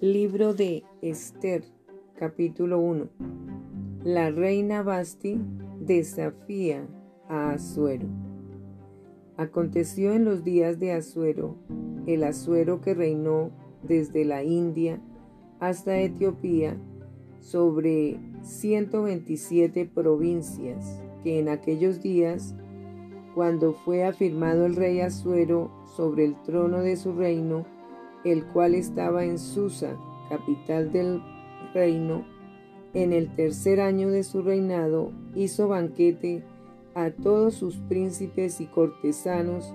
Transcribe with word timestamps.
Libro 0.00 0.54
de 0.54 0.82
Esther, 1.02 1.62
capítulo 2.18 2.80
1. 2.80 3.08
La 4.02 4.28
reina 4.30 4.82
Basti 4.82 5.40
desafía 5.80 6.84
a 7.28 7.52
Asuero. 7.52 8.08
Aconteció 9.36 10.12
en 10.12 10.24
los 10.24 10.42
días 10.42 10.80
de 10.80 10.92
Asuero, 10.92 11.56
el 12.06 12.24
Asuero 12.24 12.80
que 12.80 12.92
reinó 12.92 13.52
desde 13.84 14.24
la 14.24 14.42
India 14.42 15.00
hasta 15.60 16.00
Etiopía, 16.00 16.76
sobre 17.38 18.18
127 18.42 19.86
provincias, 19.86 21.00
que 21.22 21.38
en 21.38 21.48
aquellos 21.48 22.02
días, 22.02 22.56
cuando 23.34 23.72
fue 23.72 24.04
afirmado 24.04 24.66
el 24.66 24.74
rey 24.74 25.00
Asuero 25.00 25.70
sobre 25.96 26.24
el 26.24 26.42
trono 26.42 26.80
de 26.80 26.96
su 26.96 27.12
reino, 27.12 27.64
el 28.24 28.44
cual 28.46 28.74
estaba 28.74 29.24
en 29.24 29.38
Susa, 29.38 29.96
capital 30.28 30.90
del 30.92 31.22
reino, 31.74 32.24
en 32.94 33.12
el 33.12 33.34
tercer 33.34 33.80
año 33.80 34.10
de 34.10 34.22
su 34.22 34.42
reinado, 34.42 35.12
hizo 35.34 35.68
banquete 35.68 36.44
a 36.94 37.10
todos 37.10 37.54
sus 37.54 37.76
príncipes 37.76 38.60
y 38.60 38.66
cortesanos, 38.66 39.72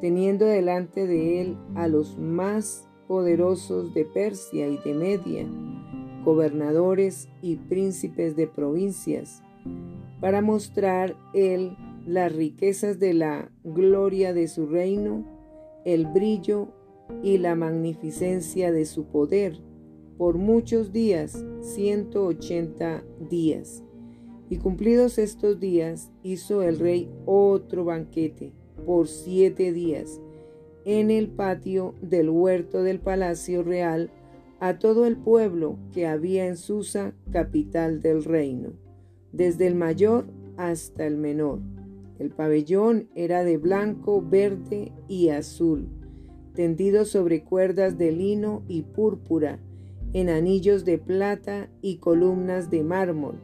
teniendo 0.00 0.44
delante 0.44 1.06
de 1.06 1.40
él 1.40 1.56
a 1.74 1.86
los 1.88 2.18
más 2.18 2.88
poderosos 3.06 3.94
de 3.94 4.04
Persia 4.04 4.66
y 4.68 4.78
de 4.78 4.94
Media, 4.94 5.46
gobernadores 6.24 7.28
y 7.40 7.56
príncipes 7.56 8.34
de 8.34 8.48
provincias, 8.48 9.42
para 10.20 10.42
mostrar 10.42 11.16
él 11.34 11.76
las 12.04 12.34
riquezas 12.34 12.98
de 12.98 13.14
la 13.14 13.50
gloria 13.62 14.32
de 14.32 14.48
su 14.48 14.66
reino, 14.66 15.24
el 15.84 16.06
brillo 16.06 16.68
y 17.22 17.38
la 17.38 17.54
magnificencia 17.54 18.72
de 18.72 18.84
su 18.84 19.06
poder 19.06 19.58
por 20.16 20.38
muchos 20.38 20.92
días, 20.92 21.44
ciento 21.60 22.24
ochenta 22.26 23.04
días. 23.30 23.82
Y 24.48 24.58
cumplidos 24.58 25.18
estos 25.18 25.60
días, 25.60 26.10
hizo 26.22 26.62
el 26.62 26.78
rey 26.78 27.10
otro 27.26 27.84
banquete 27.84 28.52
por 28.84 29.08
siete 29.08 29.72
días 29.72 30.20
en 30.84 31.10
el 31.10 31.28
patio 31.28 31.94
del 32.00 32.30
huerto 32.30 32.82
del 32.82 33.00
palacio 33.00 33.62
real 33.64 34.10
a 34.60 34.78
todo 34.78 35.04
el 35.04 35.16
pueblo 35.16 35.78
que 35.92 36.06
había 36.06 36.46
en 36.46 36.56
Susa, 36.56 37.12
capital 37.32 38.00
del 38.00 38.24
reino, 38.24 38.70
desde 39.32 39.66
el 39.66 39.74
mayor 39.74 40.26
hasta 40.56 41.06
el 41.06 41.16
menor. 41.16 41.58
El 42.18 42.30
pabellón 42.30 43.08
era 43.14 43.44
de 43.44 43.58
blanco, 43.58 44.22
verde 44.22 44.92
y 45.08 45.28
azul 45.28 45.88
tendido 46.56 47.04
sobre 47.04 47.44
cuerdas 47.44 47.98
de 47.98 48.10
lino 48.10 48.62
y 48.66 48.82
púrpura, 48.82 49.60
en 50.12 50.30
anillos 50.30 50.84
de 50.84 50.98
plata 50.98 51.68
y 51.82 51.98
columnas 51.98 52.70
de 52.70 52.82
mármol, 52.82 53.38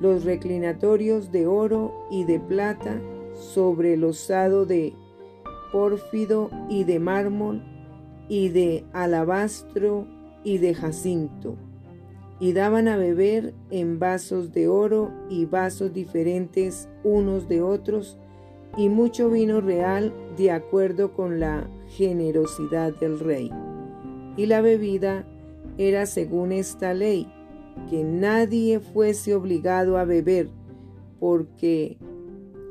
los 0.00 0.24
reclinatorios 0.24 1.32
de 1.32 1.46
oro 1.46 1.92
y 2.10 2.24
de 2.24 2.38
plata 2.38 3.02
sobre 3.34 3.94
el 3.94 4.04
osado 4.04 4.64
de 4.64 4.94
pórfido 5.72 6.48
y 6.70 6.84
de 6.84 7.00
mármol 7.00 7.62
y 8.28 8.48
de 8.50 8.84
alabastro 8.92 10.06
y 10.44 10.58
de 10.58 10.72
jacinto, 10.74 11.56
y 12.38 12.52
daban 12.52 12.86
a 12.86 12.96
beber 12.96 13.54
en 13.70 13.98
vasos 13.98 14.52
de 14.52 14.68
oro 14.68 15.10
y 15.28 15.46
vasos 15.46 15.92
diferentes 15.92 16.88
unos 17.02 17.48
de 17.48 17.60
otros, 17.60 18.18
y 18.76 18.88
mucho 18.88 19.30
vino 19.30 19.60
real 19.60 20.12
de 20.36 20.52
acuerdo 20.52 21.12
con 21.12 21.40
la 21.40 21.66
generosidad 21.88 22.94
del 22.94 23.18
rey. 23.18 23.50
Y 24.36 24.46
la 24.46 24.60
bebida 24.60 25.26
era 25.78 26.06
según 26.06 26.52
esta 26.52 26.94
ley, 26.94 27.28
que 27.90 28.04
nadie 28.04 28.80
fuese 28.80 29.34
obligado 29.34 29.98
a 29.98 30.04
beber, 30.04 30.48
porque 31.20 31.98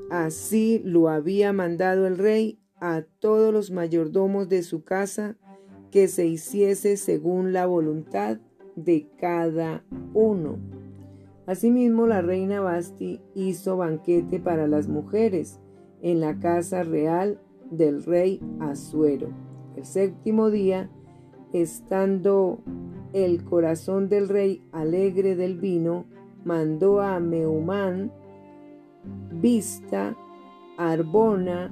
así 0.09 0.81
lo 0.83 1.09
había 1.09 1.53
mandado 1.53 2.07
el 2.07 2.17
rey 2.17 2.59
a 2.79 3.03
todos 3.19 3.53
los 3.53 3.71
mayordomos 3.71 4.49
de 4.49 4.63
su 4.63 4.83
casa, 4.83 5.37
que 5.91 6.07
se 6.07 6.25
hiciese 6.25 6.97
según 6.97 7.53
la 7.53 7.65
voluntad 7.65 8.39
de 8.75 9.07
cada 9.17 9.85
uno. 10.13 10.57
Asimismo, 11.45 12.07
la 12.07 12.21
reina 12.21 12.59
Basti 12.59 13.21
hizo 13.33 13.77
banquete 13.77 14.39
para 14.39 14.67
las 14.67 14.87
mujeres 14.87 15.59
en 16.01 16.19
la 16.19 16.39
casa 16.39 16.83
real 16.83 17.39
del 17.71 18.03
rey 18.03 18.39
Asuero. 18.59 19.29
El 19.75 19.85
séptimo 19.85 20.49
día, 20.49 20.89
estando 21.53 22.59
el 23.13 23.43
corazón 23.43 24.09
del 24.09 24.29
rey 24.29 24.63
alegre 24.71 25.35
del 25.35 25.57
vino, 25.57 26.05
mandó 26.43 27.01
a 27.01 27.19
Meumán, 27.19 28.11
Vista, 29.31 30.15
Arbona, 30.77 31.71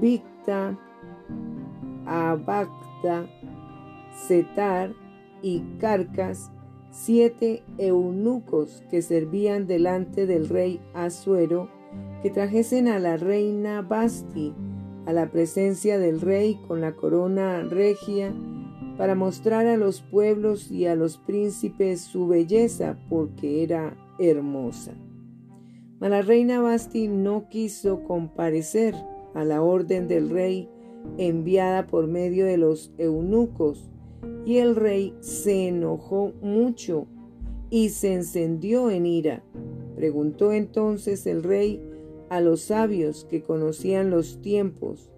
Victa, 0.00 0.78
Abacta, 2.06 3.26
Setar 4.26 4.92
y 5.42 5.60
Carcas, 5.78 6.50
siete 6.90 7.62
eunucos 7.78 8.82
que 8.90 9.02
servían 9.02 9.66
delante 9.66 10.26
del 10.26 10.48
rey 10.48 10.80
Asuero, 10.94 11.68
que 12.24 12.30
trajesen 12.30 12.88
a 12.88 12.98
la 12.98 13.18
reina 13.18 13.82
Basti 13.82 14.54
a 15.04 15.12
la 15.12 15.30
presencia 15.30 15.98
del 15.98 16.22
rey 16.22 16.58
con 16.66 16.80
la 16.80 16.96
corona 16.96 17.62
regia, 17.64 18.34
para 18.96 19.14
mostrar 19.14 19.66
a 19.66 19.76
los 19.76 20.00
pueblos 20.00 20.70
y 20.70 20.86
a 20.86 20.94
los 20.94 21.18
príncipes 21.18 22.00
su 22.00 22.26
belleza, 22.26 22.96
porque 23.10 23.62
era 23.62 23.94
hermosa. 24.18 24.94
Mas 26.00 26.08
la 26.08 26.22
reina 26.22 26.62
Basti 26.62 27.08
no 27.08 27.46
quiso 27.50 28.02
comparecer 28.04 28.94
a 29.34 29.44
la 29.44 29.60
orden 29.60 30.08
del 30.08 30.30
rey 30.30 30.70
enviada 31.18 31.86
por 31.86 32.06
medio 32.06 32.46
de 32.46 32.56
los 32.56 32.90
eunucos, 32.96 33.90
y 34.46 34.56
el 34.56 34.76
rey 34.76 35.14
se 35.20 35.68
enojó 35.68 36.32
mucho 36.40 37.06
y 37.68 37.90
se 37.90 38.14
encendió 38.14 38.88
en 38.88 39.04
ira. 39.04 39.44
Preguntó 39.94 40.54
entonces 40.54 41.26
el 41.26 41.42
rey 41.42 41.82
a 42.28 42.40
los 42.40 42.62
sabios 42.62 43.24
que 43.24 43.42
conocían 43.42 44.10
los 44.10 44.40
tiempos, 44.40 45.10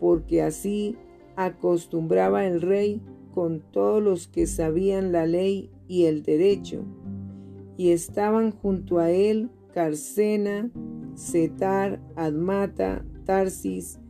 porque 0.00 0.42
así 0.42 0.96
acostumbraba 1.36 2.46
el 2.46 2.60
rey 2.60 3.02
con 3.34 3.60
todos 3.60 4.02
los 4.02 4.26
que 4.28 4.46
sabían 4.46 5.12
la 5.12 5.26
ley 5.26 5.70
y 5.86 6.04
el 6.04 6.22
derecho. 6.22 6.84
Y 7.76 7.90
estaban 7.90 8.50
junto 8.50 8.98
a 8.98 9.10
él 9.10 9.50
Carcena, 9.72 10.70
Setar, 11.14 12.00
Admata, 12.16 13.04
Tarsis, 13.24 14.00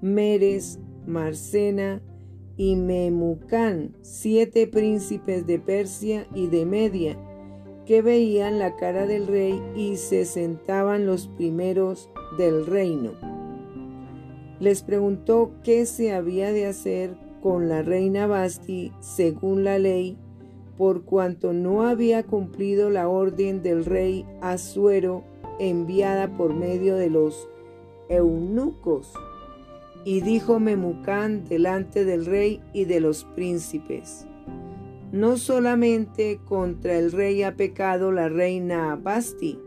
Meres, 0.00 0.78
Marcena 1.06 2.02
y 2.56 2.76
Memucán, 2.76 3.96
siete 4.02 4.66
príncipes 4.66 5.46
de 5.46 5.58
Persia 5.58 6.26
y 6.34 6.46
de 6.46 6.64
Media, 6.66 7.18
que 7.86 8.02
veían 8.02 8.58
la 8.58 8.76
cara 8.76 9.06
del 9.06 9.26
rey 9.26 9.62
y 9.76 9.96
se 9.96 10.24
sentaban 10.24 11.06
los 11.06 11.28
primeros 11.28 12.10
del 12.36 12.66
reino. 12.66 13.12
Les 14.58 14.82
preguntó 14.82 15.52
qué 15.62 15.86
se 15.86 16.12
había 16.12 16.52
de 16.52 16.66
hacer 16.66 17.16
con 17.42 17.68
la 17.68 17.82
reina 17.82 18.26
Basti 18.26 18.92
según 19.00 19.64
la 19.64 19.78
ley, 19.78 20.16
por 20.76 21.04
cuanto 21.04 21.52
no 21.52 21.82
había 21.82 22.24
cumplido 22.24 22.90
la 22.90 23.08
orden 23.08 23.62
del 23.62 23.84
rey 23.84 24.26
Asuero 24.40 25.24
enviada 25.58 26.36
por 26.36 26.54
medio 26.54 26.96
de 26.96 27.08
los 27.08 27.48
eunucos. 28.08 29.12
Y 30.04 30.20
dijo 30.20 30.60
Memucán 30.60 31.44
delante 31.44 32.04
del 32.04 32.26
rey 32.26 32.60
y 32.72 32.84
de 32.84 33.00
los 33.00 33.24
príncipes, 33.24 34.26
no 35.16 35.38
solamente 35.38 36.40
contra 36.44 36.98
el 36.98 37.10
rey 37.10 37.42
ha 37.42 37.56
pecado 37.56 38.12
la 38.12 38.28
reina 38.28 38.96
Basti, 38.96 39.58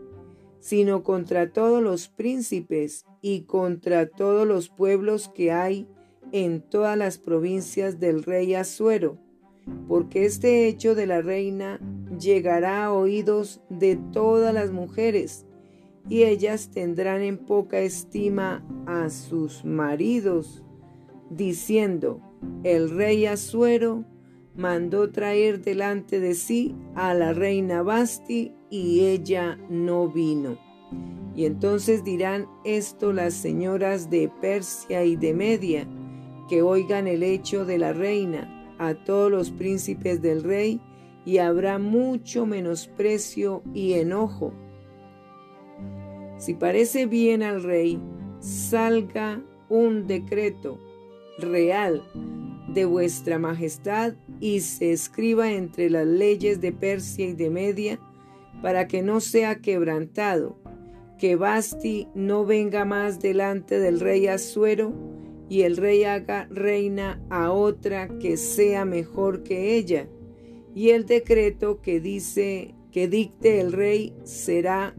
sino 0.60 1.02
contra 1.02 1.52
todos 1.52 1.82
los 1.82 2.08
príncipes 2.08 3.04
y 3.20 3.42
contra 3.42 4.06
todos 4.06 4.46
los 4.46 4.68
pueblos 4.68 5.28
que 5.28 5.50
hay 5.50 5.88
en 6.30 6.60
todas 6.60 6.96
las 6.96 7.18
provincias 7.18 7.98
del 7.98 8.22
rey 8.22 8.54
Asuero, 8.54 9.18
porque 9.88 10.24
este 10.24 10.68
hecho 10.68 10.94
de 10.94 11.06
la 11.06 11.20
reina 11.20 11.80
llegará 12.20 12.84
a 12.84 12.92
oídos 12.92 13.60
de 13.68 13.96
todas 13.96 14.54
las 14.54 14.70
mujeres, 14.70 15.46
y 16.08 16.22
ellas 16.22 16.70
tendrán 16.70 17.22
en 17.22 17.38
poca 17.38 17.80
estima 17.80 18.64
a 18.86 19.10
sus 19.10 19.64
maridos, 19.64 20.64
diciendo, 21.28 22.20
el 22.62 22.90
rey 22.90 23.26
Asuero 23.26 24.04
mandó 24.54 25.10
traer 25.10 25.60
delante 25.62 26.20
de 26.20 26.34
sí 26.34 26.74
a 26.94 27.14
la 27.14 27.32
reina 27.32 27.82
Basti 27.82 28.52
y 28.70 29.06
ella 29.06 29.58
no 29.68 30.08
vino. 30.08 30.58
Y 31.34 31.44
entonces 31.44 32.04
dirán 32.04 32.46
esto 32.64 33.12
las 33.12 33.34
señoras 33.34 34.10
de 34.10 34.30
Persia 34.40 35.04
y 35.04 35.16
de 35.16 35.32
Media, 35.34 35.86
que 36.48 36.62
oigan 36.62 37.06
el 37.06 37.22
hecho 37.22 37.64
de 37.64 37.78
la 37.78 37.92
reina, 37.92 38.56
a 38.78 38.94
todos 38.94 39.30
los 39.30 39.50
príncipes 39.50 40.22
del 40.22 40.42
rey 40.42 40.80
y 41.26 41.36
habrá 41.38 41.78
mucho 41.78 42.46
menosprecio 42.46 43.62
y 43.74 43.92
enojo. 43.92 44.54
Si 46.38 46.54
parece 46.54 47.04
bien 47.04 47.42
al 47.42 47.62
rey, 47.62 48.00
salga 48.40 49.42
un 49.68 50.06
decreto 50.06 50.78
real 51.38 52.02
de 52.68 52.84
vuestra 52.84 53.38
majestad 53.38 54.14
y 54.40 54.60
se 54.60 54.92
escriba 54.92 55.52
entre 55.52 55.90
las 55.90 56.06
leyes 56.06 56.60
de 56.60 56.72
Persia 56.72 57.28
y 57.28 57.32
de 57.32 57.50
Media 57.50 58.00
para 58.62 58.86
que 58.86 59.02
no 59.02 59.20
sea 59.20 59.60
quebrantado, 59.60 60.56
que 61.18 61.36
Basti 61.36 62.08
no 62.14 62.44
venga 62.44 62.84
más 62.84 63.20
delante 63.20 63.78
del 63.78 64.00
rey 64.00 64.26
Asuero 64.26 64.92
y 65.48 65.62
el 65.62 65.76
rey 65.76 66.04
haga 66.04 66.46
reina 66.50 67.20
a 67.28 67.50
otra 67.52 68.08
que 68.18 68.36
sea 68.36 68.84
mejor 68.84 69.42
que 69.42 69.76
ella. 69.76 70.08
Y 70.74 70.90
el 70.90 71.06
decreto 71.06 71.80
que 71.82 72.00
dice 72.00 72.74
que 72.92 73.08
dicte 73.08 73.60
el 73.60 73.72
rey 73.72 74.14
será 74.22 74.94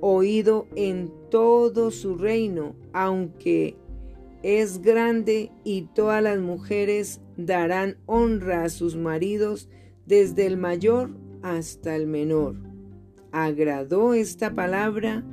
oído 0.00 0.66
en 0.74 1.12
todo 1.30 1.92
su 1.92 2.16
reino, 2.16 2.74
aunque 2.92 3.76
es 4.42 4.82
grande 4.82 5.50
y 5.64 5.82
todas 5.94 6.22
las 6.22 6.40
mujeres 6.40 7.20
darán 7.36 7.96
honra 8.06 8.64
a 8.64 8.68
sus 8.68 8.96
maridos 8.96 9.68
desde 10.06 10.46
el 10.46 10.56
mayor 10.56 11.10
hasta 11.42 11.94
el 11.94 12.06
menor. 12.06 12.56
Agradó 13.30 14.14
esta 14.14 14.54
palabra 14.54 15.24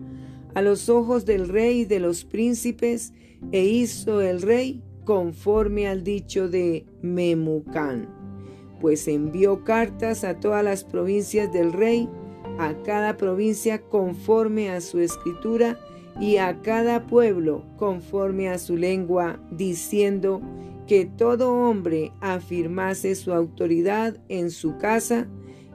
a 0.54 0.62
los 0.62 0.90
ojos 0.90 1.26
del 1.26 1.48
rey 1.48 1.82
y 1.82 1.86
de 1.86 2.00
los 2.00 2.24
príncipes 2.24 3.14
e 3.52 3.64
hizo 3.66 4.22
el 4.22 4.42
rey 4.42 4.84
conforme 5.06 5.88
al 5.88 6.04
dicho 6.04 6.50
de 6.50 6.86
Memucán, 7.02 8.08
pues 8.80 9.08
envió 9.08 9.64
cartas 9.64 10.24
a 10.24 10.40
todas 10.40 10.64
las 10.64 10.84
provincias 10.84 11.52
del 11.52 11.74
rey, 11.74 12.08
a 12.60 12.76
cada 12.84 13.18
provincia 13.18 13.82
conforme 13.82 14.70
a 14.70 14.82
su 14.82 15.00
escritura 15.00 15.80
y 16.20 16.38
a 16.38 16.62
cada 16.62 17.08
pueblo 17.08 17.66
conforme 17.78 18.50
a 18.50 18.58
su 18.58 18.76
lengua, 18.76 19.40
diciendo 19.52 20.42
que 20.88 21.06
todo 21.06 21.54
hombre 21.54 22.12
afirmase 22.20 23.16
su 23.16 23.32
autoridad 23.32 24.18
en 24.28 24.52
su 24.52 24.78
casa 24.78 25.28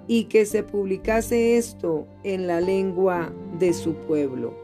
y 0.06 0.24
que 0.24 0.44
se 0.44 0.62
publicase 0.62 1.56
esto 1.56 2.06
en 2.24 2.46
la 2.46 2.60
lengua 2.60 3.32
de 3.58 3.72
su 3.72 3.94
pueblo. 3.94 4.63